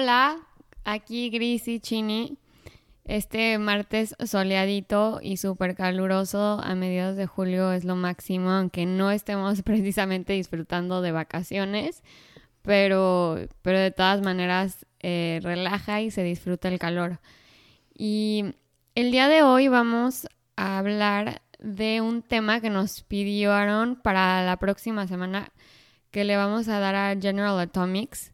[0.00, 0.38] Hola,
[0.84, 2.38] aquí Gris y Chini.
[3.04, 9.10] Este martes soleadito y súper caluroso a mediados de julio es lo máximo, aunque no
[9.10, 12.04] estemos precisamente disfrutando de vacaciones,
[12.62, 17.18] pero, pero de todas maneras eh, relaja y se disfruta el calor.
[17.92, 18.54] Y
[18.94, 24.58] el día de hoy vamos a hablar de un tema que nos pidieron para la
[24.58, 25.50] próxima semana
[26.12, 28.32] que le vamos a dar a General Atomics,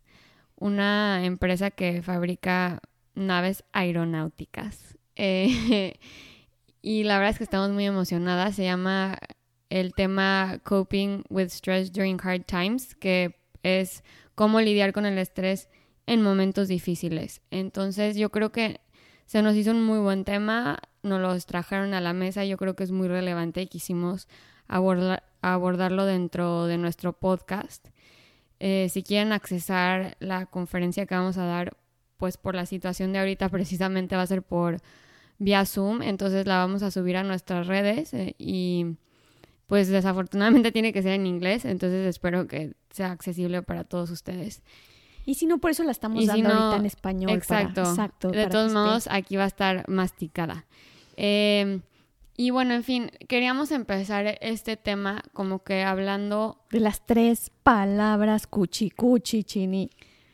[0.64, 2.80] una empresa que fabrica
[3.14, 4.96] naves aeronáuticas.
[5.14, 5.98] Eh,
[6.80, 8.56] y la verdad es que estamos muy emocionadas.
[8.56, 9.18] Se llama
[9.68, 14.04] el tema Coping with Stress During Hard Times, que es
[14.34, 15.68] cómo lidiar con el estrés
[16.06, 17.42] en momentos difíciles.
[17.50, 18.80] Entonces yo creo que
[19.26, 22.74] se nos hizo un muy buen tema, nos los trajeron a la mesa, yo creo
[22.74, 24.28] que es muy relevante y quisimos
[24.66, 27.88] abordarlo dentro de nuestro podcast.
[28.66, 31.76] Eh, si quieren accesar la conferencia que vamos a dar,
[32.16, 34.78] pues por la situación de ahorita precisamente va a ser por
[35.36, 38.96] vía Zoom, entonces la vamos a subir a nuestras redes eh, y
[39.66, 44.62] pues desafortunadamente tiene que ser en inglés, entonces espero que sea accesible para todos ustedes.
[45.26, 47.32] Y si no, por eso la estamos dando ahorita en español.
[47.32, 47.82] Exacto.
[47.82, 50.64] exacto de todos modos, aquí va a estar masticada.
[51.18, 51.80] Eh,
[52.36, 56.58] y bueno, en fin, queríamos empezar este tema como que hablando...
[56.70, 59.90] De las tres palabras cuchi, cuchi, chini.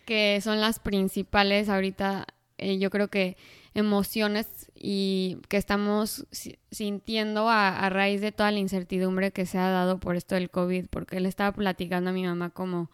[0.06, 3.36] Que son las principales ahorita, eh, yo creo que
[3.74, 6.26] emociones y que estamos
[6.70, 10.50] sintiendo a, a, raíz de toda la incertidumbre que se ha dado por esto del
[10.50, 12.90] COVID, porque le estaba platicando a mi mamá como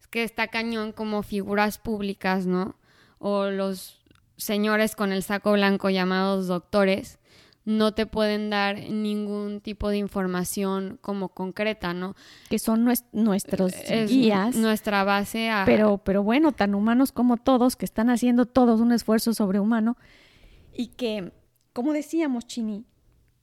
[0.00, 2.76] es que está cañón como figuras públicas, ¿no?
[3.18, 4.00] O los
[4.36, 7.18] señores con el saco blanco llamados doctores
[7.66, 12.14] no te pueden dar ningún tipo de información como concreta, ¿no?
[12.48, 13.74] Que son nuestros
[14.08, 14.56] guías.
[14.56, 15.64] Nuestra base a...
[15.66, 19.98] Pero, pero bueno, tan humanos como todos, que están haciendo todos un esfuerzo sobrehumano
[20.76, 21.32] y que,
[21.72, 22.84] como decíamos, Chini,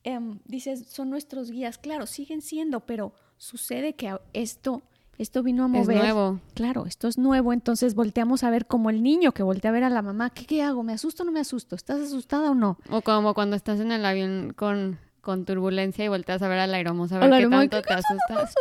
[0.03, 1.77] em, dices, son nuestros guías.
[1.77, 4.83] Claro, siguen siendo, pero sucede que esto
[5.17, 5.97] esto vino a mover.
[5.97, 6.39] Es nuevo.
[6.53, 9.83] Claro, esto es nuevo, entonces volteamos a ver como el niño que voltea a ver
[9.83, 10.83] a la mamá, ¿qué, qué hago?
[10.83, 11.75] ¿Me asusto o no me asusto?
[11.75, 12.77] ¿Estás asustada o no?
[12.89, 16.73] O como cuando estás en el avión con, con turbulencia y volteas a ver al
[16.73, 18.53] aeromozo a ver qué tanto te asustas.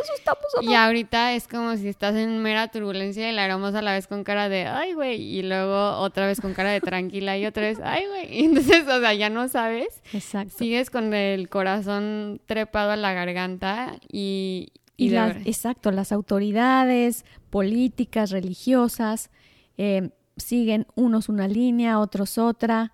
[0.60, 4.06] Y ahorita es como si estás en mera turbulencia y el aeromozo a la vez
[4.06, 7.64] con cara de, ay, güey, y luego otra vez con cara de tranquila y otra
[7.64, 8.44] vez, ay, güey.
[8.44, 10.02] Entonces, o sea, ya no sabes.
[10.12, 10.54] Exacto.
[10.56, 14.72] Sigues con el corazón trepado a la garganta y,
[15.08, 19.30] y exacto, las autoridades políticas, religiosas,
[19.76, 22.92] eh, siguen unos una línea, otros otra,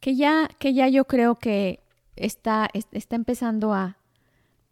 [0.00, 1.80] que ya, que ya yo creo que
[2.16, 3.98] está, está empezando a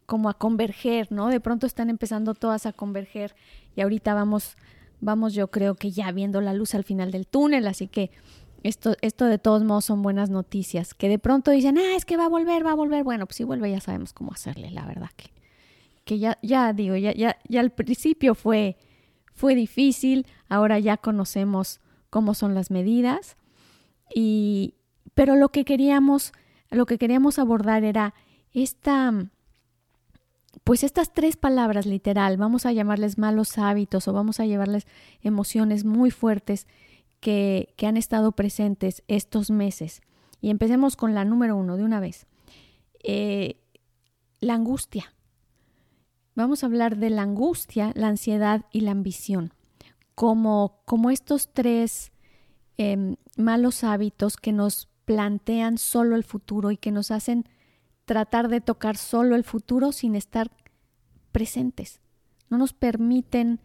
[0.07, 1.29] como a converger, ¿no?
[1.29, 3.35] De pronto están empezando todas a converger
[3.75, 4.57] y ahorita vamos,
[5.01, 8.11] vamos yo creo que ya viendo la luz al final del túnel, así que
[8.63, 12.17] esto, esto de todos modos son buenas noticias, que de pronto dicen, ah, es que
[12.17, 14.87] va a volver, va a volver, bueno, pues si vuelve ya sabemos cómo hacerle, la
[14.87, 15.34] verdad que
[16.05, 18.77] que ya, ya digo, ya, ya, ya al principio fue,
[19.33, 23.37] fue difícil, ahora ya conocemos cómo son las medidas,
[24.15, 24.75] y,
[25.15, 26.33] pero lo que queríamos,
[26.71, 28.15] lo que queríamos abordar era
[28.53, 29.13] esta,
[30.63, 34.87] pues estas tres palabras literal, vamos a llamarles malos hábitos o vamos a llevarles
[35.23, 36.67] emociones muy fuertes
[37.21, 40.03] que, que han estado presentes estos meses.
[40.41, 42.27] Y empecemos con la número uno de una vez.
[43.03, 43.57] Eh,
[44.41, 45.15] la angustia.
[46.37, 49.53] Vamos a hablar de la angustia, la ansiedad y la ambición,
[50.17, 52.11] como, como estos tres
[52.77, 57.49] em, malos hábitos que nos plantean solo el futuro y que nos hacen
[58.05, 60.51] tratar de tocar solo el futuro sin estar
[61.31, 62.01] presentes.
[62.51, 63.61] No nos permiten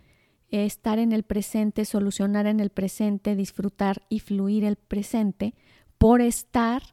[0.52, 5.56] eh, estar en el presente, solucionar en el presente, disfrutar y fluir el presente
[5.98, 6.84] por estar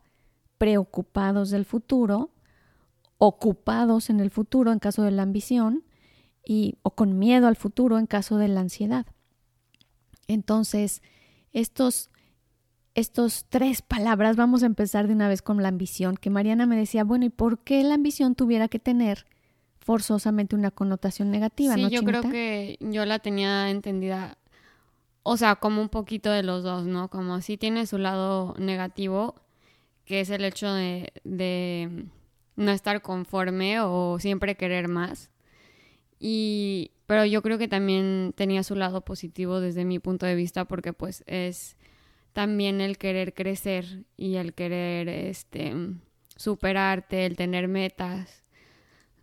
[0.58, 2.30] preocupados del futuro
[3.18, 5.84] ocupados en el futuro en caso de la ambición
[6.44, 9.06] y, o con miedo al futuro en caso de la ansiedad.
[10.28, 11.02] Entonces,
[11.52, 12.10] estos,
[12.94, 16.76] estos tres palabras, vamos a empezar de una vez con la ambición, que Mariana me
[16.76, 19.26] decía, bueno, ¿y por qué la ambición tuviera que tener
[19.78, 21.74] forzosamente una connotación negativa?
[21.74, 24.36] Sí, yo creo que yo la tenía entendida,
[25.22, 27.08] o sea, como un poquito de los dos, ¿no?
[27.08, 29.36] Como si tiene su lado negativo,
[30.04, 31.12] que es el hecho de
[32.56, 35.30] no estar conforme o siempre querer más.
[36.18, 40.64] Y, pero yo creo que también tenía su lado positivo desde mi punto de vista
[40.64, 41.76] porque pues es
[42.32, 45.74] también el querer crecer y el querer este
[46.36, 48.44] superarte, el tener metas,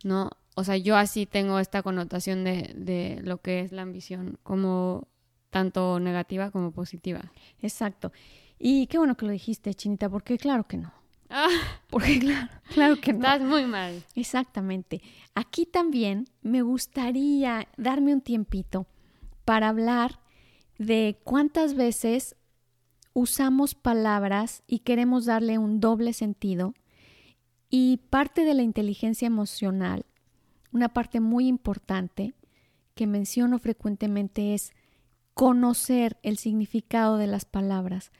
[0.02, 0.30] ¿no?
[0.56, 5.08] O sea, yo así tengo esta connotación de, de lo que es la ambición, como
[5.50, 7.32] tanto negativa como positiva.
[7.60, 8.12] Exacto.
[8.58, 10.92] Y qué bueno que lo dijiste, Chinita, porque claro que no.
[11.30, 11.48] Ah,
[11.90, 13.18] Porque claro, claro que no.
[13.18, 14.04] estás muy mal.
[14.14, 15.00] Exactamente.
[15.34, 18.86] Aquí también me gustaría darme un tiempito
[19.44, 20.20] para hablar
[20.78, 22.36] de cuántas veces
[23.12, 26.74] usamos palabras y queremos darle un doble sentido.
[27.70, 30.04] Y parte de la inteligencia emocional,
[30.72, 32.34] una parte muy importante
[32.94, 34.72] que menciono frecuentemente es
[35.34, 38.12] conocer el significado de las palabras,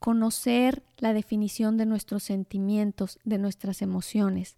[0.00, 4.56] conocer la definición de nuestros sentimientos, de nuestras emociones.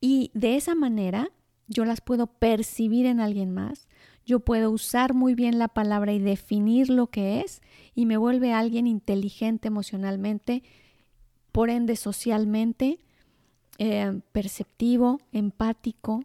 [0.00, 1.28] Y de esa manera
[1.66, 3.88] yo las puedo percibir en alguien más,
[4.26, 7.60] yo puedo usar muy bien la palabra y definir lo que es
[7.94, 10.62] y me vuelve alguien inteligente emocionalmente,
[11.52, 12.98] por ende socialmente,
[13.78, 16.24] eh, perceptivo, empático.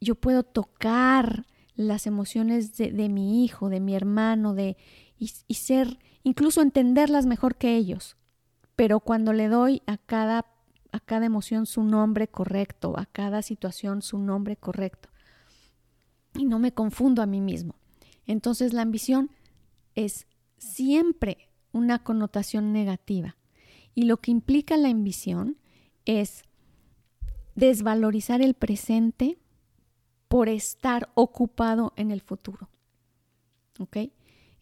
[0.00, 4.76] Yo puedo tocar las emociones de, mi hijo, de mi hermano, de,
[5.18, 8.16] y ser, incluso entenderlas mejor que ellos.
[8.74, 10.44] Pero cuando le doy a cada,
[10.90, 15.08] a cada emoción su nombre correcto, a cada situación su nombre correcto,
[16.36, 17.76] y no me confundo a mí mismo.
[18.26, 19.30] Entonces la ambición
[19.94, 20.26] es
[20.58, 23.36] siempre una connotación negativa.
[23.94, 25.56] Y lo que implica la ambición
[26.06, 26.42] es
[27.54, 29.38] desvalorizar el presente
[30.26, 32.68] por estar ocupado en el futuro.
[33.78, 33.96] ¿Ok?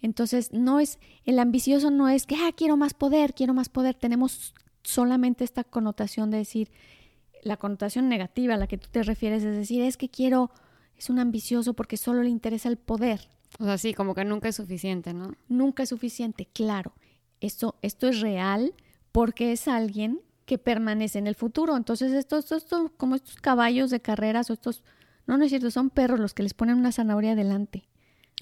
[0.04, 3.94] Entonces, no es, el ambicioso no es que, ah, quiero más poder, quiero más poder.
[3.94, 4.52] Tenemos
[4.82, 6.70] solamente esta connotación de decir,
[7.42, 10.50] la connotación negativa a la que tú te refieres es decir, es que quiero,
[10.98, 13.30] es un ambicioso porque solo le interesa el poder.
[13.58, 15.32] O sea, sí, como que nunca es suficiente, ¿no?
[15.48, 16.92] Nunca es suficiente, claro.
[17.40, 18.74] Esto, esto es real
[19.10, 21.78] porque es alguien que permanece en el futuro.
[21.78, 24.84] Entonces, estos, estos, como estos caballos de carreras o estos,
[25.26, 27.88] no, no es cierto, son perros los que les ponen una zanahoria adelante.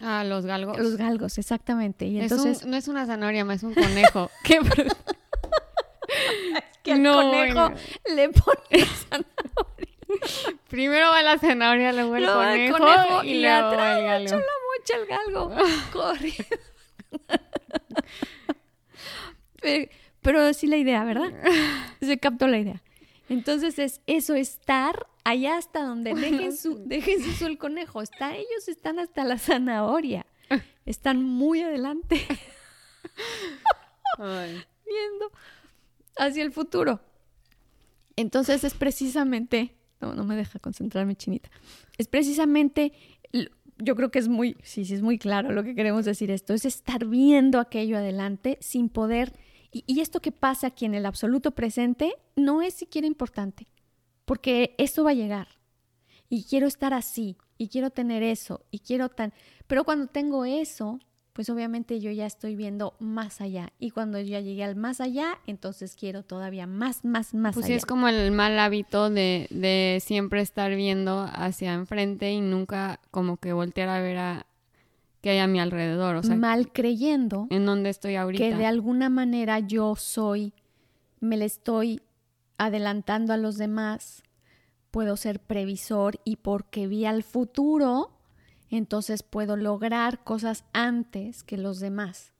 [0.02, 0.78] Ah, los galgos.
[0.78, 2.06] Los galgos, exactamente.
[2.06, 4.30] Y Es entonces, un- no es una zanahoria, más es un conejo.
[4.44, 4.96] Qué br-
[6.82, 7.76] que al No, conejo bueno.
[8.14, 9.88] le ponen zanahoria.
[10.68, 14.20] Primero va la zanahoria, luego el, Luego el conejo, conejo y, y galgo.
[14.20, 15.54] mucho la mocha el galgo
[15.92, 16.56] corriendo.
[19.60, 19.90] Pe-
[20.20, 21.30] Pero sí la idea, ¿verdad?
[22.00, 22.82] Se captó la idea.
[23.28, 28.02] Entonces es eso, estar allá hasta donde dejen su, dejen su el conejo.
[28.02, 30.26] Está, ellos están hasta la zanahoria.
[30.84, 32.20] Están muy adelante
[34.18, 34.62] Ay.
[34.84, 35.32] viendo
[36.16, 37.00] hacia el futuro.
[38.16, 41.50] Entonces es precisamente, no, no me deja concentrarme chinita,
[41.96, 42.92] es precisamente,
[43.78, 46.52] yo creo que es muy, sí, sí es muy claro lo que queremos decir esto,
[46.52, 49.32] es estar viendo aquello adelante sin poder,
[49.70, 53.66] y, y esto que pasa aquí en el absoluto presente no es siquiera importante,
[54.24, 55.48] porque esto va a llegar,
[56.28, 59.32] y quiero estar así, y quiero tener eso, y quiero tan,
[59.66, 60.98] pero cuando tengo eso,
[61.32, 63.72] pues obviamente yo ya estoy viendo más allá.
[63.78, 67.72] Y cuando ya llegué al más allá, entonces quiero todavía más, más, más Pues sí,
[67.72, 67.78] allá.
[67.78, 73.38] es como el mal hábito de, de siempre estar viendo hacia enfrente y nunca como
[73.38, 74.46] que voltear a ver a
[75.22, 76.16] qué hay a mi alrededor.
[76.16, 78.44] O sea, Mal creyendo en dónde estoy ahorita.
[78.44, 80.52] que de alguna manera yo soy,
[81.20, 82.02] me le estoy
[82.66, 84.22] adelantando a los demás,
[84.90, 88.10] puedo ser previsor y porque vi al futuro,
[88.70, 92.32] entonces puedo lograr cosas antes que los demás.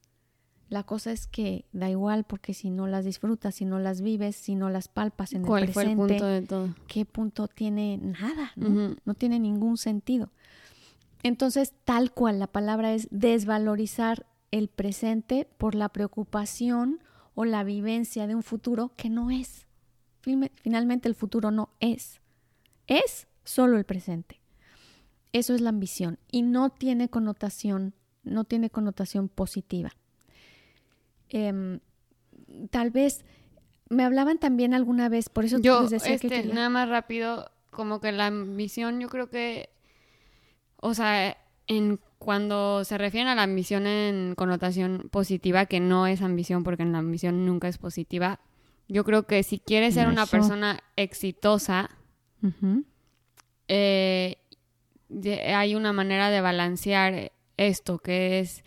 [0.68, 4.36] La cosa es que da igual porque si no las disfrutas, si no las vives,
[4.36, 6.74] si no las palpas en ¿Cuál el fue el presente, punto de todo?
[6.86, 8.52] ¿qué punto tiene nada?
[8.56, 10.30] no tiene ningún sentido.
[11.22, 17.00] Entonces, tal cual, la palabra es desvalorizar el presente por la preocupación
[17.34, 19.66] o la vivencia de un futuro que no es.
[20.22, 22.20] Finalmente el futuro no es.
[22.86, 24.40] Es solo el presente.
[25.32, 29.90] Eso es la ambición y no tiene connotación, no tiene connotación positiva.
[31.28, 31.80] Em,
[32.70, 33.24] tal vez
[33.88, 36.88] me hablaban también alguna vez, por eso Yo, les decía este, que quería- nada más
[36.88, 39.70] rápido, como que la ambición, yo creo que,
[40.76, 41.36] o sea,
[41.66, 46.82] en cuando se refieren a la ambición en connotación positiva, que no es ambición, porque
[46.82, 48.40] en la ambición nunca es positiva,
[48.88, 51.90] yo creo que si quieres ser una persona exitosa,
[53.68, 54.36] eh,
[55.54, 58.64] hay una manera de balancear esto, que es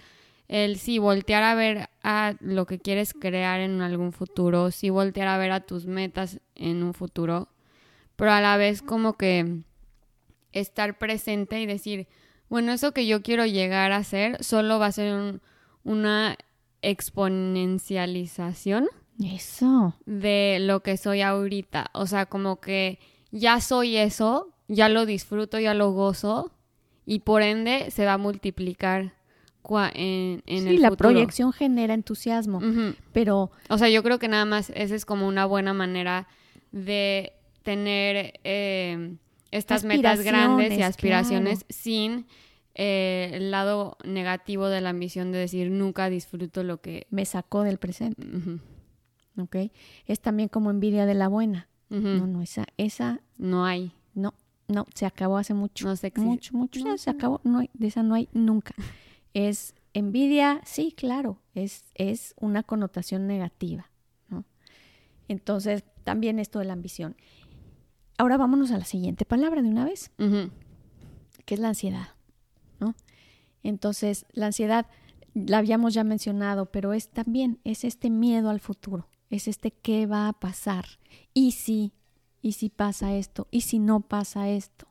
[0.48, 5.28] el sí voltear a ver a lo que quieres crear en algún futuro, sí voltear
[5.28, 7.50] a ver a tus metas en un futuro,
[8.16, 9.62] pero a la vez como que
[10.54, 12.08] estar presente y decir,
[12.48, 15.42] bueno, eso que yo quiero llegar a ser solo va a ser un-
[15.84, 16.38] una
[16.82, 18.88] exponencialización
[19.24, 19.96] Eso.
[20.06, 21.90] de lo que soy ahorita.
[21.94, 23.00] O sea, como que
[23.32, 26.52] ya soy eso, ya lo disfruto, ya lo gozo
[27.06, 29.14] y por ende se va a multiplicar
[29.94, 31.10] en, en sí, el la futuro.
[31.10, 32.62] proyección genera entusiasmo,
[33.14, 36.28] pero O sea, yo creo que nada más esa es como una buena manera
[36.72, 39.16] de tener eh,
[39.50, 42.28] estas metas grandes y Aspiraciones, sin
[42.76, 47.08] eh, el lado negativo de la ambición de decir nunca disfruto lo que...
[47.10, 48.60] me sacó del presente, Ujú,
[49.38, 49.56] ¿ok?
[50.06, 51.68] Es también como envidia de la buena.
[51.90, 53.94] No, no, esa, esa, No hay.
[54.16, 54.34] no,
[54.68, 55.86] no, se acabó hace mucho.
[55.86, 56.20] No existe.
[56.20, 58.74] mucho, mucho, No, se acabó, no hay, de esa no hay nunca.
[59.34, 63.90] Es envidia, sí, claro, es, es una connotación negativa,
[64.30, 64.46] ¿no?
[65.28, 67.16] Entonces, también esto de la ambición.
[68.18, 70.12] Ahora vámonos a la siguiente palabra de una vez,
[71.46, 72.08] que es la ansiedad,
[72.80, 72.96] ¿no?
[73.62, 74.86] Entonces, la ansiedad
[75.34, 80.06] la habíamos ya mencionado, pero es también, es este miedo al futuro, es este qué
[80.06, 80.86] va a pasar,
[81.34, 81.94] y si,
[82.42, 84.88] y si pasa esto, y si no pasa esto,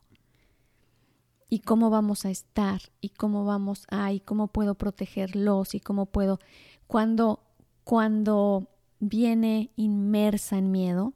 [1.49, 6.05] y cómo vamos a estar, y cómo vamos a, y cómo puedo protegerlos, y cómo
[6.05, 6.39] puedo,
[6.87, 7.43] cuando,
[7.83, 8.67] cuando
[8.99, 11.13] viene inmersa en miedo,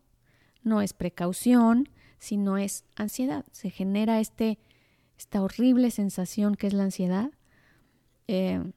[0.63, 4.59] no es precaución, sino es ansiedad, se genera este,
[5.17, 7.31] esta horrible sensación que es la ansiedad,
[8.27, 8.71] eh,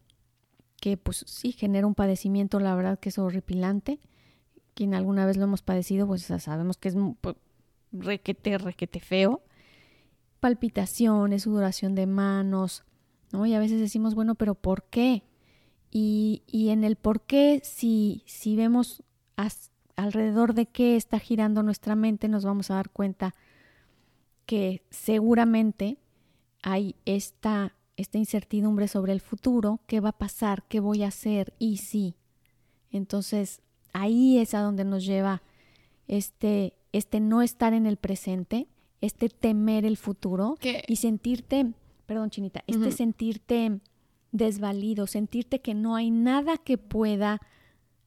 [0.81, 4.01] que pues sí genera un padecimiento, la verdad que es horripilante.
[4.75, 7.37] Quien alguna vez lo hemos padecido, pues sabemos que es pues,
[7.93, 9.43] requete, requete feo.
[10.41, 12.85] Palpitaciones, sudoración de manos,
[13.33, 13.47] ¿no?
[13.47, 15.23] Y a veces decimos, bueno, pero ¿por qué?
[15.91, 19.03] Y, y en el por qué, si, si vemos
[19.97, 23.35] alrededor de qué está girando nuestra mente, nos vamos a dar cuenta
[24.47, 25.99] que seguramente
[26.63, 31.55] hay esta, esta incertidumbre sobre el futuro, qué va a pasar, qué voy a hacer
[31.59, 32.17] y sí.
[32.91, 35.43] Entonces, ahí es a donde nos lleva
[36.09, 38.69] este, este no estar en el presente,
[39.01, 40.57] este temer el futuro
[40.87, 41.73] y sentirte,
[42.07, 43.81] perdón Chinita, este sentirte
[44.31, 47.41] desvalido, sentirte que no hay nada que pueda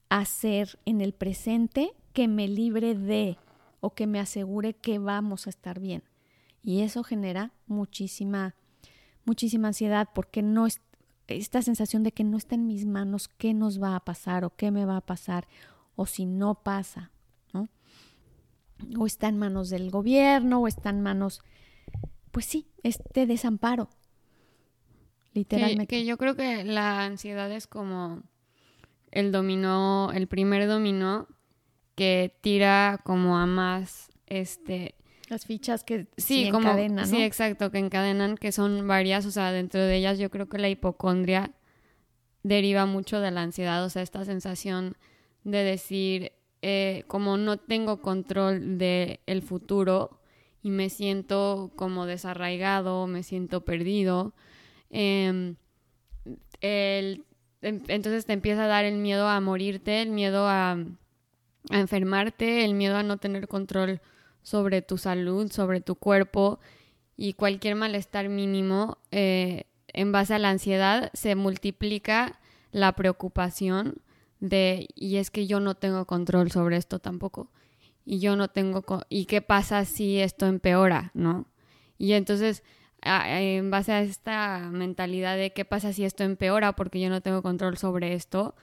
[0.08, 3.38] hacer en el presente que me libre de
[3.80, 6.02] o que me asegure que vamos a estar bien.
[6.62, 8.54] Y eso genera muchísima,
[9.24, 10.80] muchísima ansiedad porque no es
[11.28, 14.50] esta sensación de que no está en mis manos qué nos va a pasar o
[14.50, 15.46] qué me va a pasar
[15.96, 17.10] o si no pasa,
[17.52, 17.68] ¿no?
[18.98, 21.40] O está en manos del gobierno o está en manos,
[22.30, 23.88] pues sí, este desamparo,
[25.32, 25.86] literalmente.
[25.86, 28.22] que yo creo que la ansiedad es como
[29.10, 31.26] el dominó, el primer dominó
[31.94, 34.94] que tira como a más, este,
[35.28, 39.30] Las fichas que sí, sí como, encadenan, sí, exacto, que encadenan, que son varias, o
[39.30, 41.52] sea, dentro de ellas yo creo que la hipocondria
[42.42, 44.96] deriva mucho de la ansiedad, o sea, esta sensación
[45.46, 50.20] de decir, eh, como no tengo control del el futuro
[50.60, 54.34] y me siento como desarraigado, me siento perdido,
[54.90, 55.54] em,
[56.60, 57.24] el-
[57.62, 60.72] em- entonces te empieza a dar el miedo a morirte, el miedo a,
[61.70, 64.00] a enfermarte, el miedo a no tener control
[64.42, 66.58] sobre tu salud, sobre tu cuerpo
[67.16, 72.38] y cualquier malestar mínimo eh, en base a la ansiedad se multiplica
[72.72, 73.96] la preocupación
[74.40, 77.50] de y es que yo no tengo control sobre esto tampoco
[78.04, 81.46] y yo no tengo y qué pasa si esto empeora, ¿no?
[81.98, 82.62] Y entonces
[83.02, 87.42] en base a esta mentalidad de qué pasa si esto empeora porque yo no tengo
[87.42, 88.54] control sobre esto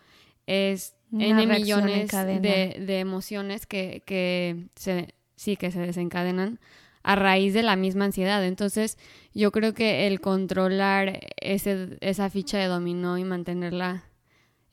[0.46, 6.60] es Una N millones de, de emociones que, que se, sí que se desencadenan
[7.04, 8.44] a raíz de la misma ansiedad.
[8.46, 8.98] Entonces,
[9.34, 14.06] yo creo que el controlar ese, esa ficha de dominó y mantenerla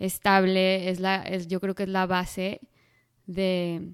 [0.01, 2.61] estable es la, es, yo creo que es la base
[3.27, 3.93] de,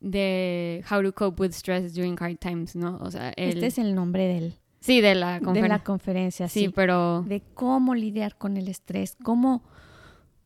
[0.00, 2.98] de how to cope with stress during hard times, ¿no?
[3.02, 5.68] O sea, el, Este es el nombre del, sí, de la de conferencia.
[5.76, 6.68] la conferencia, sí, sí.
[6.68, 9.64] pero de cómo lidiar con el estrés, cómo,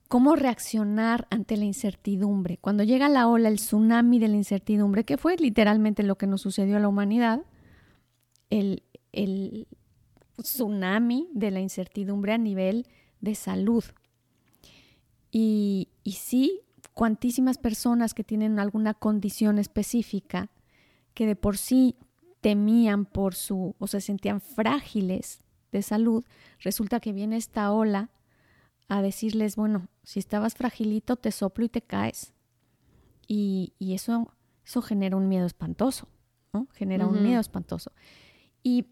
[0.08, 2.56] cómo reaccionar ante la incertidumbre.
[2.58, 6.40] Cuando llega la ola, el tsunami de la incertidumbre, que fue literalmente lo que nos
[6.40, 7.42] sucedió a la humanidad,
[8.48, 9.68] el, el
[10.38, 12.86] tsunami de la incertidumbre a nivel
[13.20, 13.84] de salud.
[15.32, 16.60] Y, y sí,
[16.92, 20.50] cuantísimas personas que tienen alguna condición específica,
[21.14, 21.96] que de por sí
[22.40, 25.40] temían por su, o se sentían frágiles
[25.72, 26.24] de salud,
[26.60, 28.10] resulta que viene esta ola
[28.88, 32.34] a decirles, bueno, si estabas fragilito, te soplo y te caes.
[33.26, 34.34] Y, y eso,
[34.66, 36.08] eso genera un miedo espantoso,
[36.52, 36.68] ¿no?
[36.74, 37.92] Genera un miedo espantoso.
[38.62, 38.88] Y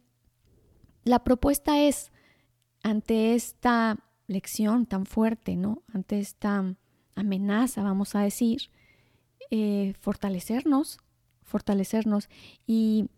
[1.04, 2.12] la propuesta es,
[2.82, 3.98] ante esta
[4.30, 5.82] lección tan fuerte, ¿no?
[5.92, 6.74] Ante esta
[7.16, 8.70] amenaza, vamos a decir,
[9.50, 10.98] eh, fortalecernos,
[11.42, 12.28] fortalecernos
[12.66, 13.08] y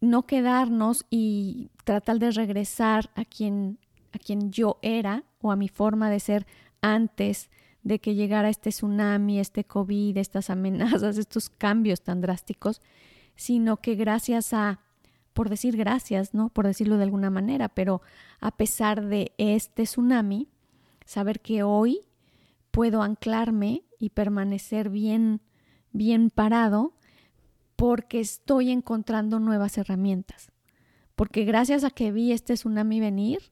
[0.00, 3.78] no quedarnos y tratar de regresar a quien
[4.12, 6.46] a quien yo era o a mi forma de ser
[6.80, 7.50] antes
[7.82, 12.80] de que llegara este tsunami, este COVID, estas amenazas, estos cambios tan drásticos,
[13.36, 14.80] sino que gracias a,
[15.36, 16.48] por decir gracias, ¿no?
[16.48, 18.00] Por decirlo de alguna manera, pero
[18.40, 20.48] a pesar de este tsunami,
[21.04, 22.00] saber que hoy
[22.70, 25.42] puedo anclarme y permanecer bien,
[25.92, 26.94] bien parado
[27.76, 30.52] porque estoy encontrando nuevas herramientas.
[31.16, 33.42] Porque gracias a que vi este tsunami venir,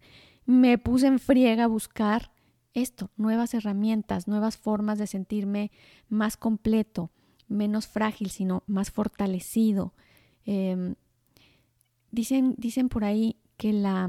[0.46, 2.32] me puse en friega a buscar
[2.72, 5.70] esto, nuevas herramientas, nuevas formas de sentirme
[6.08, 7.10] más completo,
[7.46, 9.92] menos frágil, sino más fortalecido.
[10.46, 10.94] Em,
[12.14, 14.04] dicen, dicen por ahí que la,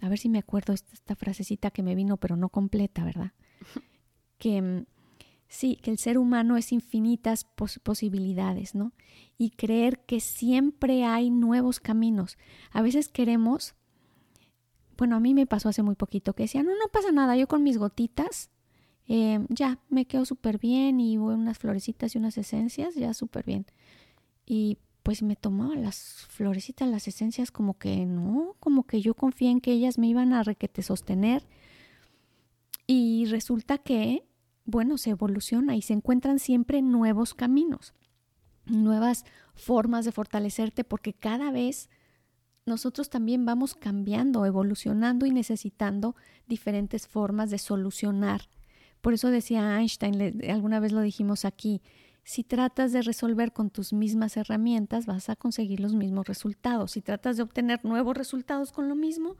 [0.00, 3.32] a ver si me acuerdo esta, esta frasecita que me vino, pero no completa, ¿verdad?
[4.38, 4.84] que em,
[5.48, 7.44] sí, que el ser humano es infinitas
[7.82, 8.92] posibilidades, ¿no?
[9.38, 12.36] Y creer que siempre hay nuevos caminos.
[12.72, 13.74] A veces queremos,
[14.96, 17.46] bueno, a mí me pasó hace muy poquito que decía, no, no pasa nada, yo
[17.46, 18.50] con mis gotitas,
[19.06, 23.44] em, ya, me quedo súper bien y voy unas florecitas y unas esencias, ya súper
[23.44, 23.66] bien.
[24.46, 29.50] Y pues me tomaba las florecitas, las esencias, como que no, como que yo confié
[29.50, 31.46] en que ellas me iban a requete sostener.
[32.88, 34.24] Y resulta que
[34.64, 37.94] bueno, se evoluciona y se encuentran siempre nuevos caminos,
[38.66, 41.90] nuevas formas de fortalecerte, porque cada vez
[42.66, 48.48] nosotros también vamos cambiando, evolucionando y necesitando diferentes formas de solucionar.
[49.02, 51.82] Por eso decía Einstein, alguna vez lo dijimos aquí,
[52.24, 56.92] si tratas de resolver con tus mismas herramientas, vas a conseguir los mismos resultados.
[56.92, 59.36] Si tratas de obtener nuevos resultados con lo mismo,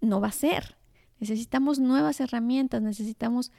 [0.00, 0.76] no va a ser.
[1.18, 3.50] Necesitamos nuevas herramientas, necesitamos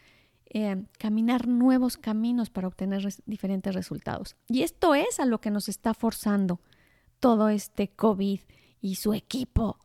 [0.45, 4.37] eh, caminar nuevos caminos para obtener diferentes resultados.
[4.47, 6.61] Y esto es a lo que nos está forzando
[7.19, 8.39] todo este COVID
[8.81, 9.79] y su equipo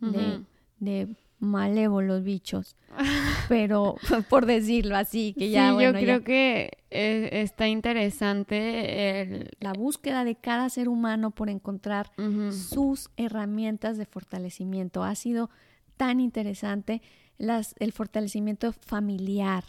[0.00, 2.76] de, malévolos bichos.
[3.48, 3.96] Pero
[4.28, 5.70] por decirlo así, que ya...
[5.70, 12.10] yo creo que eh, está interesante la búsqueda de cada ser humano por encontrar
[12.50, 15.02] sus herramientas de fortalecimiento.
[15.04, 15.50] Ha sido
[15.96, 17.02] tan interesante
[17.38, 19.64] las, el fortalecimiento familiar.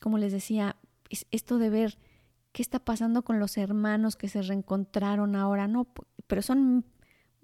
[0.00, 0.76] Como les decía,
[1.10, 1.98] es esto de ver
[2.52, 5.88] qué está pasando con los hermanos que se reencontraron ahora, no,
[6.26, 6.84] pero son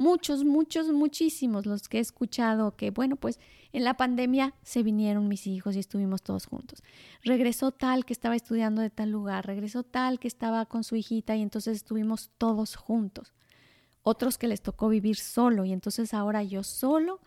[0.01, 3.39] muchos, muchos, muchísimos los que he escuchado que, bueno, pues
[3.71, 6.83] en la pandemia se vinieron mis hijos y estuvimos todos juntos.
[7.23, 11.37] Regresó tal que estaba estudiando de tal lugar, regresó tal que estaba con su hijita
[11.37, 13.35] y entonces estuvimos todos juntos.
[14.03, 17.21] Otros que les tocó vivir solo y entonces ahora yo solo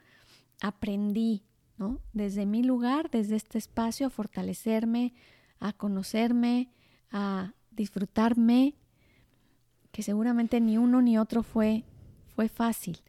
[0.60, 1.44] aprendí
[2.12, 5.14] desde mi lugar, desde este espacio, a fortalecerme,
[5.60, 6.72] a conocerme,
[7.12, 8.76] a disfrutarme,
[9.92, 11.84] que seguramente ni uno ni otro fue,
[12.36, 13.02] fue fácil.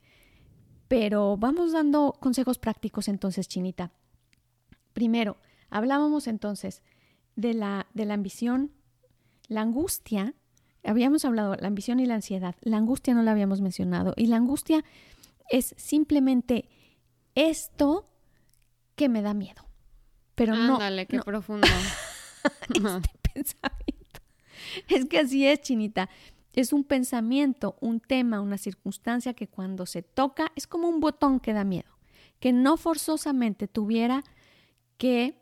[0.89, 3.93] Pero vamos dando consejos prácticos entonces, Chinita.
[4.93, 5.39] Primero,
[5.71, 6.83] hablábamos entonces
[7.37, 8.71] de la, de la ambición,
[9.49, 10.35] la angustia.
[10.85, 12.55] Habíamos hablado la ambición y la ansiedad.
[12.61, 14.13] La angustia no la habíamos mencionado.
[14.17, 14.85] Y la angustia
[15.49, 16.69] es simplemente
[17.35, 18.09] esto
[18.95, 19.67] que me da miedo.
[20.35, 20.75] Pero no.
[20.75, 21.67] Ándale, qué profundo.
[22.69, 24.21] este pensamiento.
[24.89, 26.09] Es que así es, Chinita.
[26.55, 31.41] Es un pensamiento, un tema, una circunstancia que cuando se toca es como un botón
[31.41, 31.99] que da miedo,
[32.39, 34.23] que no forzosamente tuviera
[34.97, 35.37] que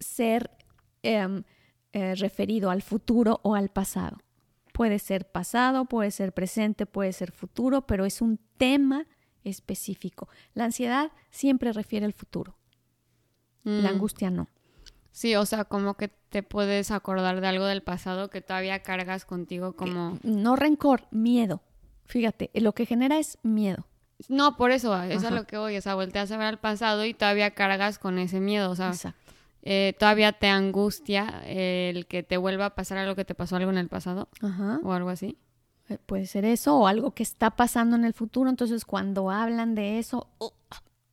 [0.00, 0.50] ser
[1.02, 1.44] em,
[1.92, 4.18] eh, referido al futuro o al pasado.
[4.72, 9.06] Puede ser pasado, puede ser presente, puede ser futuro, pero es un tema
[9.44, 10.28] específico.
[10.54, 12.56] La ansiedad siempre refiere al futuro.
[13.62, 13.94] La mm.
[13.94, 14.48] angustia no.
[15.12, 19.24] Sí, o sea, como que te puedes acordar de algo del pasado que todavía cargas
[19.24, 20.18] contigo como...
[20.22, 21.62] No rencor, miedo.
[22.04, 23.86] Fíjate, lo que genera es miedo.
[24.28, 27.04] No, por eso, eso es lo que voy, o sea, volteas a ver al pasado
[27.06, 28.92] y todavía cargas con ese miedo, o sea,
[29.62, 33.70] eh, todavía te angustia el que te vuelva a pasar algo que te pasó algo
[33.70, 34.28] en el pasado
[34.82, 35.38] o algo así.
[35.88, 39.74] Eh, puede ser eso o algo que está pasando en el futuro, entonces cuando hablan
[39.74, 40.50] de eso, uh,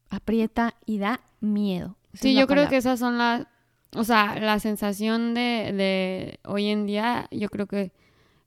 [0.09, 3.45] aprieta y da miedo sí, yo creo que esas son las,
[3.95, 7.91] o sea, la sensación de, de hoy en día, yo creo que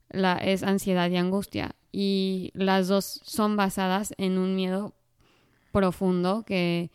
[0.09, 1.75] la, es ansiedad y angustia.
[1.91, 4.93] Y las dos son basadas en un miedo
[5.71, 6.91] profundo que,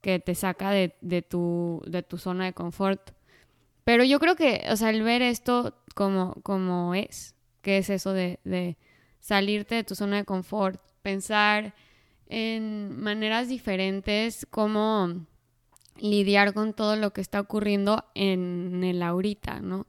[0.00, 3.10] que te saca de, de, tu, de tu zona de confort.
[3.84, 8.12] Pero yo creo que, o sea, el ver esto como, como es, que es eso
[8.12, 8.76] de, de
[9.20, 11.74] salirte de tu zona de confort, pensar
[12.28, 15.26] en maneras diferentes, como
[15.98, 19.86] lidiar con todo lo que está ocurriendo en el ahorita, ¿no?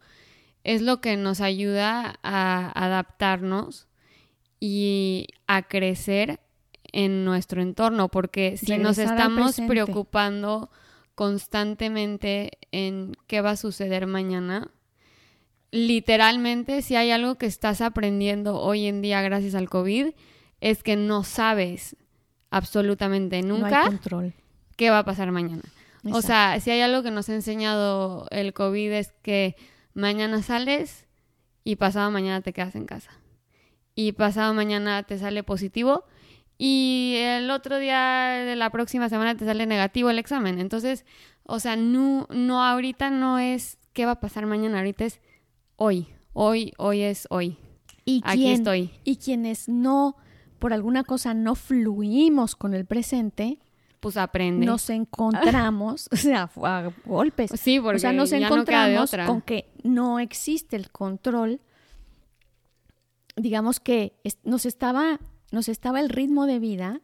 [0.63, 3.87] Es lo que nos ayuda a adaptarnos
[4.59, 6.39] y a crecer
[6.93, 10.69] en nuestro entorno, porque si nos estamos preocupando
[11.15, 14.71] constantemente en qué va a suceder mañana,
[15.71, 20.11] literalmente si hay algo que estás aprendiendo hoy en día gracias al COVID,
[20.61, 21.97] es que no sabes
[22.51, 23.89] absolutamente nunca
[24.77, 25.63] qué va a pasar mañana.
[26.11, 29.55] O sea, si hay algo que nos ha enseñado el COVID es que
[29.93, 31.05] mañana sales
[31.63, 33.11] y pasado mañana te quedas en casa.
[33.95, 36.03] Y pasado mañana te sale positivo
[36.57, 40.59] y el otro día de la próxima semana te sale negativo el examen.
[40.59, 41.05] Entonces,
[41.43, 45.19] o sea, no, no ahorita no es qué va a pasar mañana, ahorita es
[45.75, 47.57] hoy, hoy, hoy es hoy.
[48.05, 48.91] ¿Y Aquí estoy.
[49.03, 50.17] Y quienes no,
[50.59, 53.59] por alguna cosa, no fluimos con el presente,
[54.03, 54.65] pues aprende.
[54.65, 57.51] Nos encontramos, o sea, a golpes.
[57.59, 61.59] Sí, porque o sea, nos encontramos con que no existe el control.
[63.35, 64.13] Digamos que
[64.43, 65.19] nos estaba,
[65.51, 67.01] nos estaba el ritmo de vida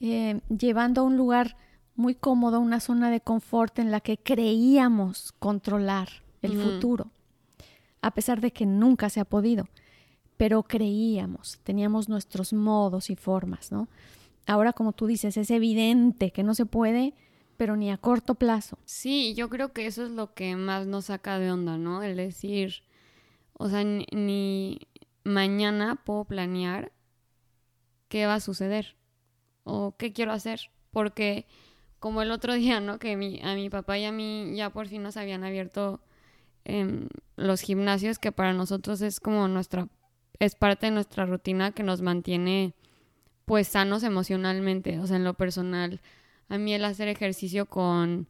[0.00, 1.56] eh, llevando a un lugar
[1.96, 6.08] muy cómodo, una zona de confort en la que creíamos controlar
[6.42, 7.10] el futuro
[8.04, 9.66] a pesar de que nunca se ha podido,
[10.36, 13.88] pero creíamos, teníamos nuestros modos y formas, ¿no?
[14.46, 17.14] Ahora, como tú dices, es evidente que no se puede,
[17.56, 18.78] pero ni a corto plazo.
[18.84, 22.02] Sí, yo creo que eso es lo que más nos saca de onda, ¿no?
[22.02, 22.82] El decir,
[23.54, 24.78] o sea, ni,
[25.24, 26.92] mañana puedo planear
[28.08, 28.96] qué va a suceder
[29.64, 31.46] o qué quiero hacer, porque
[31.98, 32.98] como el otro día, ¿no?
[32.98, 36.00] Que mi, a mi papá y a mí ya por fin nos habían abierto
[36.64, 39.88] en los gimnasios que para nosotros es como nuestra
[40.38, 42.74] es parte de nuestra rutina que nos mantiene
[43.44, 46.00] pues sanos emocionalmente, o sea, en lo personal.
[46.48, 48.28] A mí el hacer ejercicio con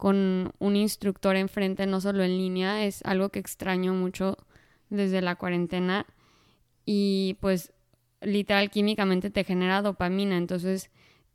[0.00, 4.38] con un instructor enfrente, no solo en línea, es algo que extraño mucho
[4.88, 6.06] desde la cuarentena
[6.86, 7.74] y pues
[8.22, 10.90] literal químicamente te genera dopamina, entonces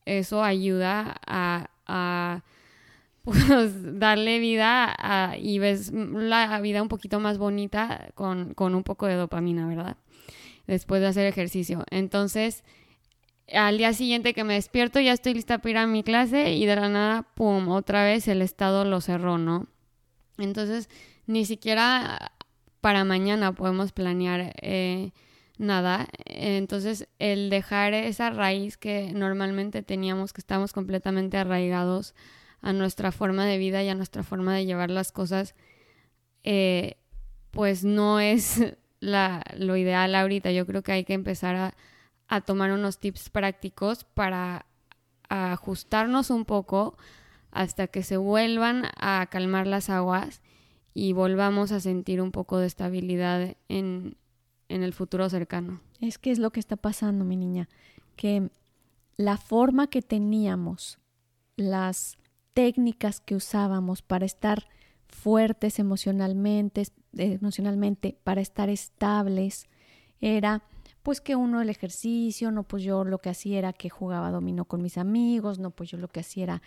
[0.05, 2.43] eso ayuda a, a
[3.23, 3.39] pues
[3.99, 4.95] darle vida
[5.37, 9.97] y ves la vida un poquito más bonita con, con, un poco de dopamina, ¿verdad?
[10.65, 11.85] Después de hacer ejercicio.
[11.91, 12.63] Entonces,
[13.53, 16.65] al día siguiente que me despierto ya estoy lista para ir a mi clase y
[16.65, 19.67] de la nada, ¡pum!, otra vez el estado lo cerró, ¿no?
[20.37, 20.89] Entonces,
[21.27, 22.31] ni siquiera
[22.81, 25.11] para mañana podemos planear eh,
[25.57, 26.07] nada.
[26.25, 32.15] Entonces, el dejar esa raíz que normalmente teníamos, que estamos completamente arraigados,
[32.61, 35.53] a nuestra forma de vida y a nuestra forma de llevar las cosas,
[36.43, 36.97] eh,
[37.51, 38.59] pues no es
[38.99, 40.51] la, lo ideal ahorita.
[40.51, 41.75] Yo creo que hay que empezar a,
[42.27, 44.65] a tomar unos tips prácticos para
[45.29, 46.97] ajustarnos un poco
[47.51, 50.41] hasta que se vuelvan a calmar las aguas
[50.93, 54.17] y volvamos a sentir un poco de estabilidad en,
[54.69, 55.81] en el futuro cercano.
[56.01, 57.69] Es que es lo que está pasando, mi niña,
[58.15, 58.49] que
[59.17, 60.99] la forma que teníamos,
[61.55, 62.17] las
[62.53, 64.67] técnicas que usábamos para estar
[65.07, 66.83] fuertes emocionalmente,
[67.13, 69.67] emocionalmente, para estar estables,
[70.19, 70.63] era
[71.05, 74.65] pues que uno el ejercicio, no pues yo lo que hacía era que jugaba dominó
[74.65, 76.61] con mis amigos, no pues yo lo que hacía era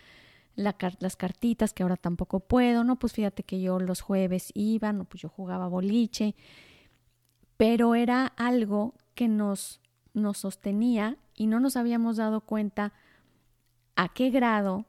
[0.54, 5.06] las cartitas que ahora tampoco puedo, no pues fíjate que yo los jueves iba, no
[5.06, 6.36] pues yo jugaba boliche,
[7.56, 9.80] pero era algo que nos,
[10.14, 12.92] nos sostenía y no nos habíamos dado cuenta
[13.96, 14.86] a qué grado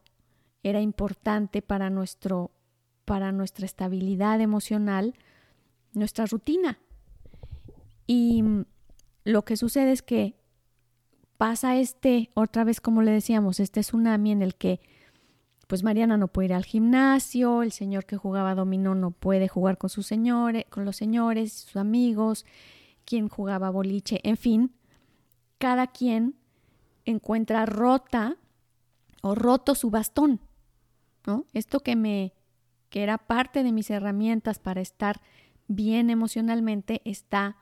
[0.62, 2.52] era importante para, nuestro,
[3.04, 5.16] para nuestra estabilidad emocional,
[5.94, 6.78] nuestra rutina.
[8.06, 8.44] Y
[9.24, 10.36] lo que sucede es que
[11.38, 14.82] pasa este, otra vez como le decíamos, este tsunami en el que
[15.68, 19.78] pues Mariana no puede ir al gimnasio, el señor que jugaba dominó no puede jugar
[19.78, 22.46] con sus señores, con los señores, sus amigos,
[23.06, 24.74] quien jugaba boliche, en fin,
[25.60, 26.36] cada quien
[27.06, 28.38] encuentra rota
[29.22, 30.42] o roto su bastón.
[31.54, 32.34] Esto que me
[32.90, 35.22] que era parte de mis herramientas para estar
[35.68, 37.58] bien emocionalmente está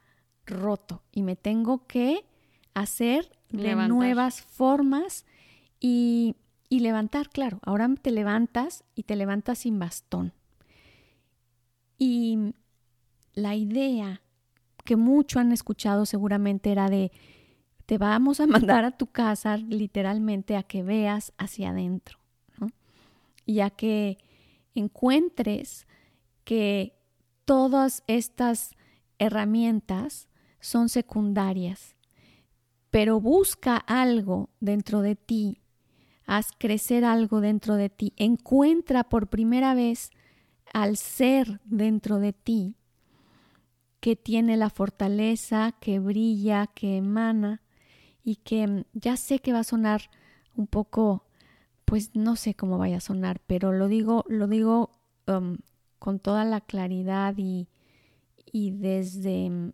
[0.48, 2.26] roto y me tengo que
[2.74, 5.26] hacer de nuevas formas
[5.80, 6.36] y,
[6.70, 10.34] y levantar, claro, ahora te levantas y te levantas sin bastón.
[12.00, 12.54] Y
[13.34, 14.22] la idea
[14.84, 17.12] que mucho han escuchado seguramente era de
[17.86, 22.18] te vamos a mandar a tu casa literalmente a que veas hacia adentro
[23.48, 24.18] ya que
[24.76, 25.88] encuentres
[26.44, 26.94] que
[27.46, 28.76] todas estas
[29.18, 30.28] herramientas
[30.68, 31.96] son secundarias,
[32.92, 35.62] pero busca algo dentro de ti,
[36.26, 40.12] haz crecer algo dentro de ti, encuentra por primera vez
[40.74, 42.76] al ser dentro de ti
[44.02, 47.62] que tiene la fortaleza, que brilla, que emana
[48.22, 50.10] y que mm, ya sé que va a sonar
[50.58, 51.24] un poco,
[51.86, 54.92] pues no sé cómo vaya a sonar, pero lo digo, lo digo
[55.28, 55.60] um,
[55.98, 57.70] con toda la claridad y,
[58.52, 59.72] y desde, mm,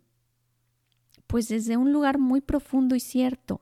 [1.26, 3.60] pues desde un lugar muy profundo y cierto.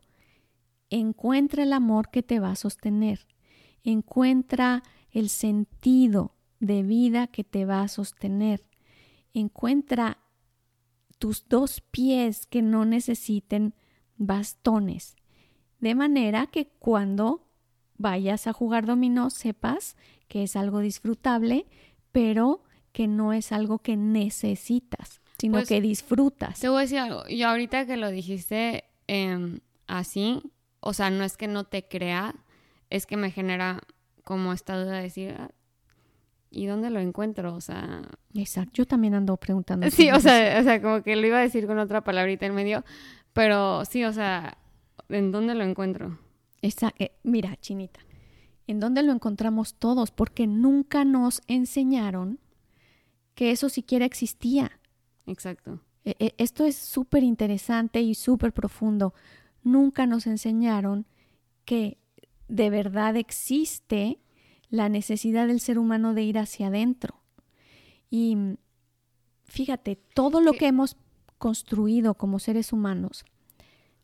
[0.90, 3.26] Encuentra el amor que te va a sostener.
[3.82, 8.64] Encuentra el sentido de vida que te va a sostener.
[9.34, 10.18] Encuentra
[11.18, 13.74] tus dos pies que no necesiten
[14.16, 15.16] bastones.
[15.80, 17.48] De manera que cuando
[17.96, 19.96] vayas a jugar dominó sepas
[20.28, 21.66] que es algo disfrutable,
[22.10, 26.60] pero que no es algo que necesitas, sino Pues, que disfrutas.
[26.60, 27.26] Te voy a decir algo.
[27.26, 30.40] Yo ahorita que lo dijiste em, así,
[30.78, 32.36] o sea, no es que no te crea,
[32.90, 33.80] es que me genera
[34.22, 35.50] como esta duda de decir, "Ah,
[36.48, 37.54] ¿y dónde lo encuentro?
[37.56, 38.02] O sea,
[38.34, 38.70] Exacto.
[38.74, 39.90] Yo también ando preguntando.
[39.90, 42.54] sí, o sea, o sea, como que lo iba a decir con otra palabrita en
[42.54, 42.84] medio,
[43.32, 44.56] pero sí, o sea,
[45.08, 46.18] ¿en dónde lo encuentro?
[46.60, 47.98] Esa- eh, mira, Chinita,
[48.68, 50.12] ¿en dónde lo encontramos todos?
[50.12, 52.38] Porque nunca nos enseñaron
[53.34, 54.78] que eso siquiera existía.
[55.32, 55.80] Exacto.
[56.04, 59.14] E- e- Esto es súper interesante y súper profundo.
[59.62, 61.06] Nunca nos enseñaron
[61.64, 61.98] que
[62.48, 64.18] de verdad existe
[64.68, 67.20] la necesidad del ser humano de ir hacia adentro.
[68.10, 68.56] Y mm,
[69.44, 70.96] fíjate, todo lo Que- que hemos
[71.38, 73.24] construido como seres humanos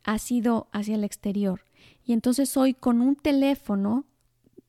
[0.04, 1.62] ha sido hacia el exterior.
[2.04, 4.04] Y entonces hoy con un teléfono,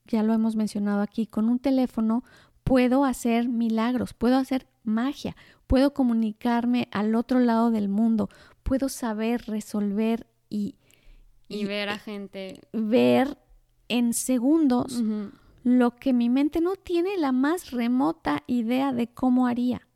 [0.06, 2.24] ya lo hemos mencionado aquí, con un teléfono
[2.70, 8.30] puedo hacer milagros, puedo hacer magia, puedo comunicarme al otro lado del mundo,
[8.62, 10.76] puedo saber resolver y,
[11.48, 12.62] Y ver a gente.
[12.72, 13.40] ver
[13.88, 15.02] en segundos
[15.64, 19.88] lo que mi mente no tiene la más remota idea de cómo haría.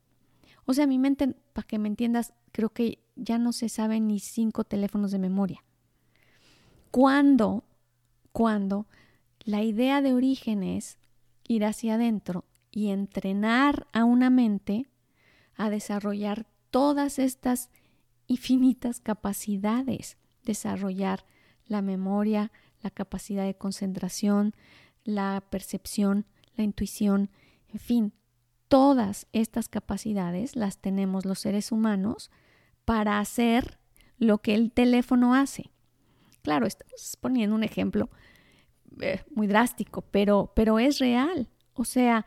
[0.66, 4.20] O sea, mi mente, para que me entiendas, creo que ya no se saben ni
[4.20, 5.64] cinco teléfonos de memoria.
[6.90, 7.66] Cuando,
[8.32, 8.88] cuando
[9.42, 10.98] la idea de origen es
[11.44, 14.88] ir hacia adentro y entrenar a una mente
[15.56, 17.70] a desarrollar todas estas
[18.26, 21.26] infinitas capacidades, desarrollar
[21.68, 24.56] la memoria, la capacidad de concentración,
[25.04, 27.30] la percepción, la intuición,
[27.68, 28.14] en fin,
[28.68, 32.32] todas estas capacidades las tenemos los seres humanos
[32.86, 33.78] para hacer
[34.18, 35.70] lo que el teléfono hace.
[36.42, 38.10] Claro, estamos poniendo un ejemplo
[39.00, 41.50] eh, muy drástico, pero, pero es real.
[41.74, 42.26] O sea,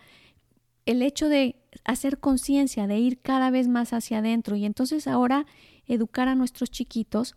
[0.86, 5.46] el hecho de hacer conciencia, de ir cada vez más hacia adentro y entonces ahora
[5.86, 7.36] educar a nuestros chiquitos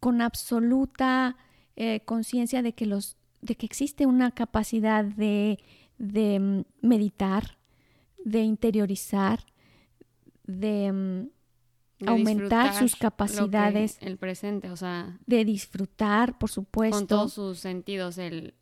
[0.00, 1.36] con absoluta
[1.76, 5.60] eh, conciencia de que los de que existe una capacidad de,
[5.96, 7.58] de mm, meditar,
[8.24, 9.44] de interiorizar,
[10.44, 11.28] de mm,
[12.00, 16.96] De aumentar sus capacidades, el presente, o sea, de disfrutar, por supuesto.
[16.96, 18.54] con todos sus sentidos, el,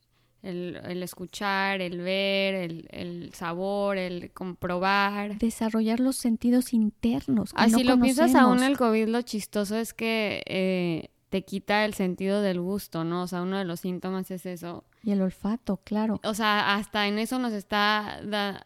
[0.47, 5.39] el, el escuchar, el ver, el, el sabor, el comprobar.
[5.39, 7.53] desarrollar los sentidos internos.
[7.53, 8.71] que Así no lo piensas aún conocemos.
[8.71, 13.23] el COVID, lo chistoso es que eh, te quita el sentido del gusto, ¿no?
[13.23, 14.85] O sea, uno de los síntomas es eso.
[15.03, 16.21] Y el olfato, claro.
[16.25, 18.63] O sea, hasta en eso nos está da-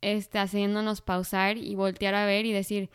[0.00, 2.90] este, haciéndonos pausar y voltear a ver y decir,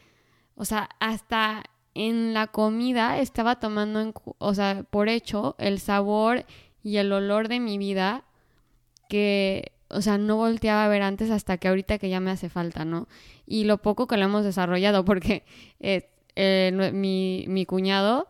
[0.56, 1.64] o sea, hasta
[1.96, 6.46] en la comida estaba tomando, en o sea, por hecho el sabor
[6.84, 8.24] y el olor de mi vida
[9.10, 12.48] que, o sea, no volteaba a ver antes hasta que ahorita que ya me hace
[12.48, 13.10] falta, ¿no?
[13.46, 15.44] Y lo poco que lo hemos desarrollado, porque
[15.82, 18.30] eh, eh, mi, mi cuñado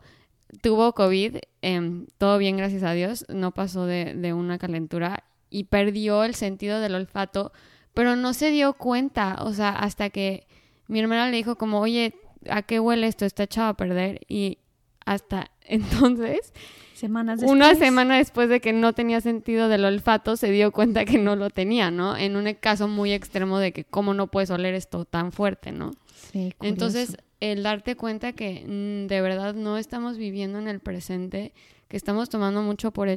[0.62, 5.66] tuvo COVID, em, todo bien, gracias a Dios, no pasó de, de una calentura y
[5.66, 7.52] perdió el sentido del olfato,
[7.94, 10.48] pero no se dio cuenta, o sea, hasta que
[10.88, 12.16] mi hermana le dijo como, oye,
[12.50, 13.26] ¿a qué huele esto?
[13.26, 14.60] Está echado a perder y
[15.06, 16.54] hasta entonces,
[17.00, 17.56] Semanas después.
[17.56, 21.38] una semana después de que no tenía sentido del olfato, se dio cuenta que no
[21.38, 22.18] lo tenía, ¿no?
[22.18, 25.92] En un caso muy extremo de que cómo no puedes oler esto tan fuerte, ¿no?
[26.32, 26.74] Sí, curioso.
[26.74, 31.54] Entonces, el darte cuenta que mm, de verdad no estamos viviendo en el presente,
[31.88, 33.08] que estamos tomando mucho por,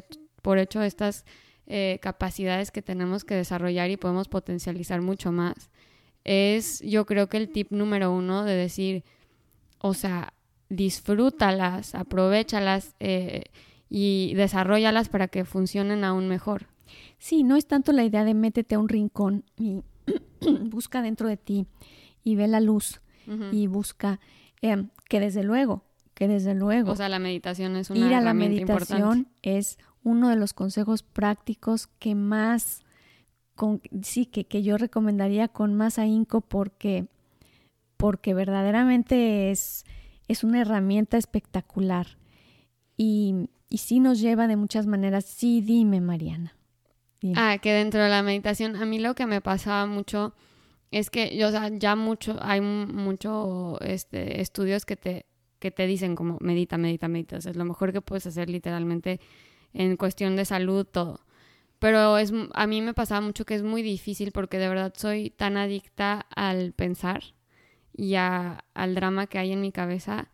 [0.42, 1.24] por hecho estas
[1.66, 5.70] eh, capacidades que tenemos que desarrollar y podemos potencializar mucho más,
[6.22, 9.02] es yo creo que el tip número uno de decir,
[9.78, 10.34] o sea,
[10.68, 13.44] disfrútalas, aprovechalas eh,
[13.94, 16.68] y desarrollalas para que funcionen aún mejor.
[17.18, 19.82] Sí, no es tanto la idea de métete a un rincón y
[20.70, 21.66] busca dentro de ti
[22.24, 23.02] y ve la luz
[23.52, 24.18] y busca
[24.62, 28.20] em, que desde luego, que desde luego o sea, la meditación es una ir a
[28.20, 29.58] la meditación importante.
[29.58, 32.80] es uno de los consejos prácticos que más
[33.54, 37.06] con, sí que, que yo recomendaría con más ahínco porque
[37.96, 39.84] porque verdaderamente es
[40.28, 42.18] es una herramienta espectacular
[42.96, 45.24] y, y sí nos lleva de muchas maneras.
[45.24, 46.54] Sí, dime, Mariana.
[47.36, 50.34] Ah, que dentro de la meditación, a mí lo que me pasaba mucho
[50.90, 55.24] es que, yo, o sea, ya mucho, hay mucho este, estudios que te,
[55.58, 57.36] que te dicen como medita, medita, medita.
[57.38, 59.20] es lo mejor que puedes hacer literalmente
[59.72, 61.20] en cuestión de salud, todo.
[61.78, 65.30] Pero es, a mí me pasaba mucho que es muy difícil porque de verdad soy
[65.30, 67.22] tan adicta al pensar
[67.94, 70.28] y a, al drama que hay en mi cabeza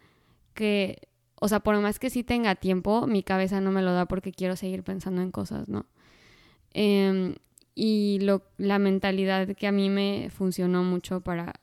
[0.55, 1.08] que,
[1.41, 4.33] o sea, por más que sí tenga tiempo, mi cabeza no me lo da porque
[4.33, 5.87] quiero seguir pensando en cosas, ¿no?
[6.73, 7.37] Em,
[7.75, 11.61] y lo, la mentalidad que a mí me funcionó mucho para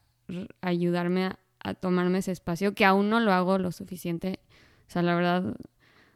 [0.62, 4.40] ayudarme a, tomarme ese espacio, que aún no lo hago lo suficiente.
[4.88, 5.56] O sea, la verdad,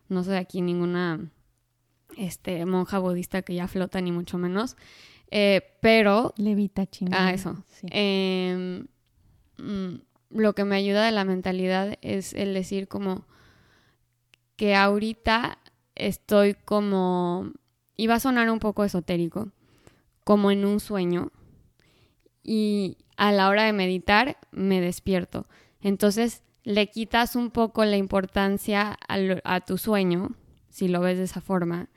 [0.07, 1.31] no soy aquí ninguna
[2.17, 4.77] este, monja budista que ya flota, ni mucho menos.
[5.31, 6.33] Eh, pero...
[6.37, 7.27] Levita chingada.
[7.27, 7.63] Ah, eso.
[7.89, 8.85] Em,
[9.57, 13.25] mm, lo que me ayuda de la mentalidad es el decir como
[14.59, 15.57] que ahorita
[15.95, 17.53] estoy como
[18.09, 19.53] va a sonar un poco esotérico,
[20.25, 21.31] como en un sueño.
[22.43, 25.47] Y a la hora de meditar me despierto.
[25.79, 30.35] Entonces le quitas un poco la importancia a, tu sueño,
[30.67, 31.87] si lo ves de esa forma,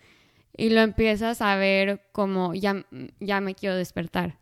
[0.56, 2.86] y lo empiezas a ver como ya,
[3.18, 4.38] ya me quiero despertar.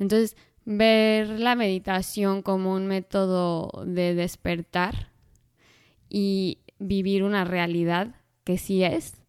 [0.00, 5.12] Entonces, ver la meditación como un método de despertar
[6.08, 9.22] y vivir una realidad que sí es,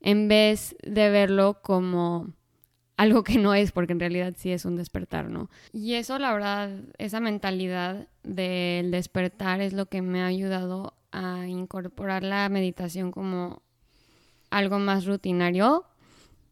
[0.00, 2.32] en vez de verlo como
[2.96, 5.50] algo que no es, porque en realidad sí es un despertar, ¿no?
[5.72, 11.46] Y eso, la verdad, esa mentalidad del despertar es lo que me ha ayudado a
[11.46, 13.62] incorporar la meditación como
[14.50, 15.84] algo más rutinario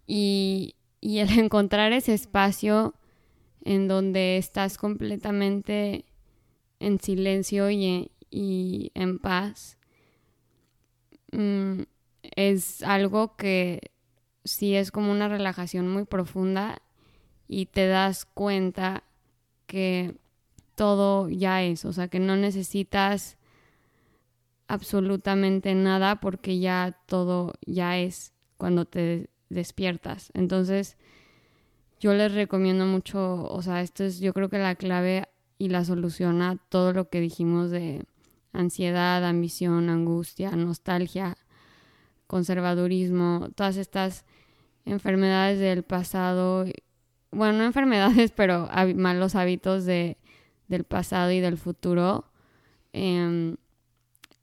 [0.06, 2.94] y, el encontrar ese espacio
[3.64, 6.04] en donde estás completamente
[6.80, 8.10] en silencio y,
[8.94, 9.78] en paz.
[11.32, 11.82] Mm,
[12.36, 13.90] es algo que
[14.44, 16.82] sí es como una relajación muy profunda
[17.48, 19.04] y te das cuenta
[19.66, 20.16] que
[20.74, 23.36] todo ya es, o sea, que no necesitas
[24.68, 30.30] absolutamente nada porque ya todo ya es cuando te despiertas.
[30.34, 30.96] Entonces,
[32.00, 35.84] yo les recomiendo mucho, o sea, esto es yo creo que la clave y la
[35.84, 38.04] solución a todo lo que dijimos de
[38.52, 41.36] ansiedad, ambición, angustia, nostalgia,
[42.26, 44.24] conservadurismo, todas estas
[44.84, 46.64] enfermedades del pasado,
[47.30, 50.18] bueno, no enfermedades, pero malos hábitos de,
[50.68, 52.30] del pasado y del futuro,
[52.92, 53.56] em,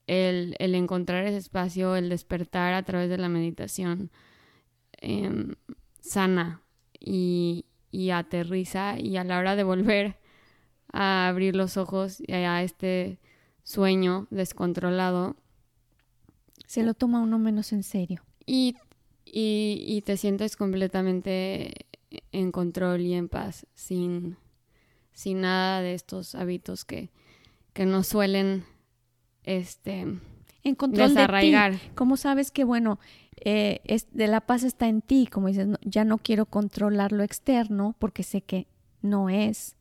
[0.07, 4.11] el, encontrar ese espacio, el despertar a través de la meditación,
[5.01, 5.55] em,
[6.01, 6.61] sana
[6.99, 10.17] y, y aterriza y a la hora de volver
[10.91, 13.19] a abrir los ojos a este
[13.63, 15.35] sueño descontrolado,
[16.65, 18.23] se lo toma uno menos en serio.
[18.45, 18.75] Y,
[19.25, 21.87] y, te sientes completamente
[22.31, 24.37] en control y en paz, sin,
[25.11, 27.11] sin nada de estos hábitos que,
[27.73, 28.65] que nos suelen
[29.43, 30.05] este,
[30.63, 31.73] en control desarraigar.
[31.73, 32.99] De ¿Cómo sabes que, bueno,
[33.37, 35.27] eh, es, de la paz está en ti?
[35.27, 38.67] Como dices, ya no quiero controlar lo externo porque sé que
[39.01, 39.75] no es.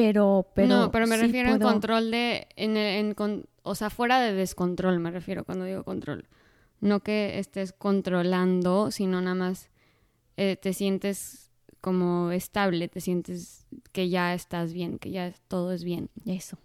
[0.00, 0.68] Pero, pero.
[0.68, 2.48] No, pero me refiero al control de.
[2.56, 3.14] En, en,
[3.62, 6.26] o sea, fuera de descontrol me refiero cuando digo control.
[6.80, 9.68] No que estés controlando, sino nada más
[10.38, 11.50] eh, te sientes
[11.82, 16.08] como estable, te sientes que ya estás bien, que ya todo es bien.
[16.24, 16.56] Eso,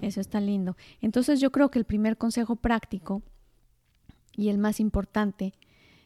[0.00, 0.76] eso está lindo.
[1.00, 3.22] Entonces yo creo que el primer consejo práctico
[4.36, 5.54] y el más importante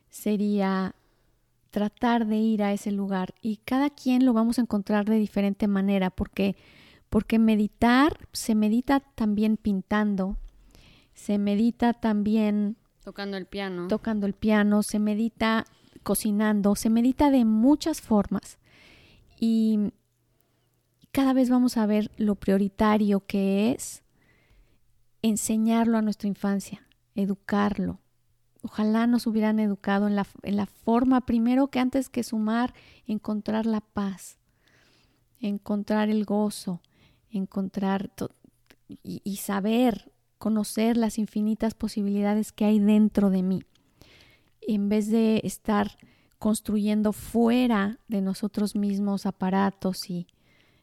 [0.09, 0.95] sería
[1.75, 5.67] tratar de ir a ese lugar y cada quien lo vamos a encontrar de diferente
[5.67, 6.55] manera porque
[7.11, 10.37] porque meditar se medita también pintando,
[11.15, 13.89] se medita también tocando el piano.
[13.89, 15.65] Tocando el piano, se medita
[16.05, 18.59] cocinando, se medita de muchas formas.
[19.41, 19.91] Y
[21.11, 24.05] cada vez vamos a ver lo prioritario que es
[25.23, 27.99] enseñarlo a nuestra infancia, educarlo.
[28.65, 32.73] Ojalá nos hubieran educado en la, en la forma, primero que antes que sumar,
[33.07, 34.39] encontrar la paz,
[35.39, 36.81] encontrar el gozo,
[37.31, 38.11] encontrar
[38.89, 43.65] y, saber, conocer las infinitas posibilidades que hay dentro de mí,
[44.63, 45.99] en vez de estar
[46.39, 50.27] construyendo fuera de nosotros mismos aparatos y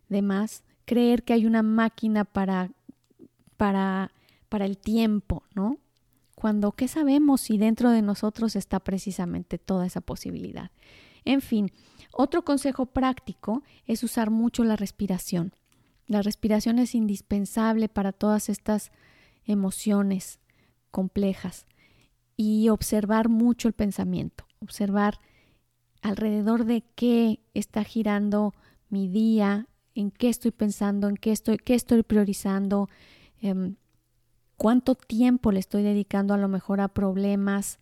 [0.08, 2.70] demás, creer que hay una máquina para,
[3.58, 4.12] para,
[4.50, 5.81] para el tiempo, ¿no?
[6.42, 10.72] Cuando, ¿qué sabemos si dentro de nosotros está precisamente toda esa posibilidad?
[11.24, 11.72] En fin,
[12.12, 15.54] otro consejo práctico es usar mucho la respiración.
[16.08, 18.92] La respiración es indispensable para todas estas
[19.46, 20.40] emociones
[20.90, 21.68] complejas.
[22.38, 25.20] y observar mucho el pensamiento, observar
[26.02, 28.56] alrededor de qué está girando
[28.90, 32.90] mi día, en qué estoy pensando, en qué estoy, qué estoy priorizando,
[33.42, 33.76] em,
[34.62, 37.80] cuánto tiempo le estoy dedicando a lo mejor a problemas,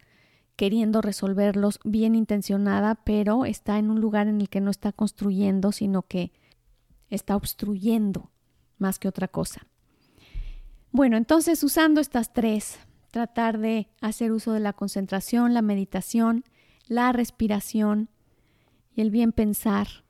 [0.56, 5.74] queriendo resolverlos bien intencionada, pero está en un lugar en el que no está construyendo,
[5.74, 6.32] sino que
[7.10, 8.32] está obstruyendo
[8.78, 9.68] más que otra cosa.
[10.94, 12.80] Bueno, entonces usando estas tres,
[13.12, 16.46] tratar de hacer uso de la concentración, la meditación,
[16.88, 18.08] la respiración
[18.96, 20.06] y el bien pensar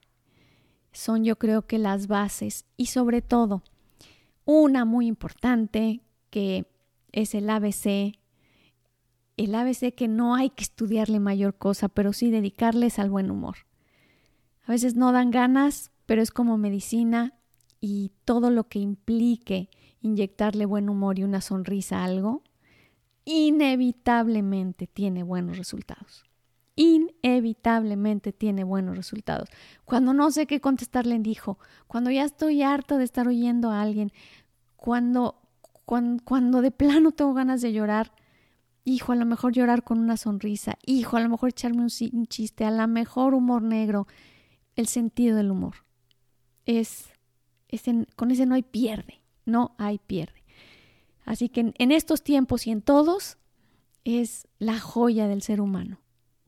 [0.91, 3.63] son yo creo que las bases y sobre todo
[4.45, 6.65] una muy importante que
[7.11, 8.17] es el ABC,
[9.37, 13.57] el ABC que no hay que estudiarle mayor cosa, pero sí dedicarles al buen humor.
[14.65, 17.33] A veces no dan ganas, pero es como medicina
[17.81, 19.69] y todo lo que implique
[20.01, 22.43] inyectarle buen humor y una sonrisa a algo,
[23.25, 26.23] inevitablemente tiene buenos resultados.
[26.75, 29.49] Inevitablemente tiene buenos resultados.
[29.85, 34.11] Cuando no sé qué contestarle dijo, cuando ya estoy harta de estar oyendo a alguien,
[34.77, 35.41] cuando,
[35.89, 38.11] cuando, de plano tengo ganas de llorar,
[38.83, 42.63] hijo, a lo mejor llorar con una sonrisa, hijo, a lo mejor echarme un, chiste,
[42.63, 44.05] a lo mejor humor negro,
[44.75, 45.77] el sentido del humor.
[46.67, 47.09] Es,
[48.15, 50.43] con ese no hay pierde, no hay pierde.
[51.25, 53.39] Así que en, estos tiempos y en todos
[54.03, 55.99] es la joya del ser humano.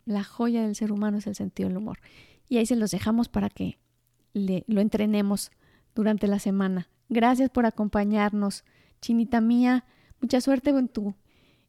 [0.05, 1.99] La joya del ser humano es el sentido del humor.
[2.47, 3.79] Y ahí se los dejamos para que
[4.33, 5.51] le, lo entrenemos
[5.95, 6.89] durante la semana.
[7.09, 8.65] Gracias por acompañarnos.
[9.01, 9.85] Chinita mía,
[10.21, 11.15] mucha suerte en tu,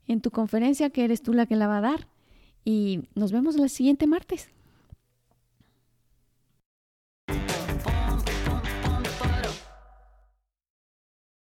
[0.06, 2.08] en tu conferencia, que eres tú la que la va a dar.
[2.64, 4.50] Y nos vemos el siguiente martes.